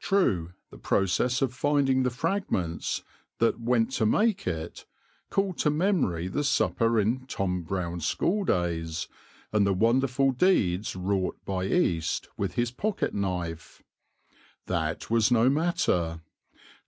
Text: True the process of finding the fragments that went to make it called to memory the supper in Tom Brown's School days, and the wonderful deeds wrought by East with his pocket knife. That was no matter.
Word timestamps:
True 0.00 0.54
the 0.72 0.76
process 0.76 1.40
of 1.40 1.54
finding 1.54 2.02
the 2.02 2.10
fragments 2.10 3.04
that 3.38 3.60
went 3.60 3.92
to 3.92 4.04
make 4.04 4.44
it 4.44 4.86
called 5.30 5.56
to 5.58 5.70
memory 5.70 6.26
the 6.26 6.42
supper 6.42 6.98
in 6.98 7.26
Tom 7.26 7.62
Brown's 7.62 8.04
School 8.04 8.42
days, 8.44 9.06
and 9.52 9.64
the 9.64 9.72
wonderful 9.72 10.32
deeds 10.32 10.96
wrought 10.96 11.36
by 11.44 11.66
East 11.66 12.28
with 12.36 12.54
his 12.54 12.72
pocket 12.72 13.14
knife. 13.14 13.84
That 14.66 15.08
was 15.10 15.30
no 15.30 15.48
matter. 15.48 16.22